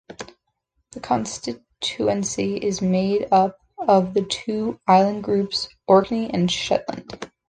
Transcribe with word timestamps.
The 0.93 0.99
constituency 0.99 2.55
is 2.57 2.81
made 2.81 3.27
up 3.31 3.59
of 3.77 4.15
the 4.15 4.23
two 4.23 4.79
island 4.87 5.23
groups, 5.23 5.69
Orkney 5.85 6.27
and 6.33 6.49
Shetland. 6.49 7.31